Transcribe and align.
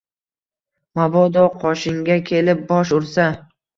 Mabodo 0.99 1.43
qoshingga 1.65 2.17
kelib 2.31 2.65
bosh 2.73 2.95
ursa 3.01 3.29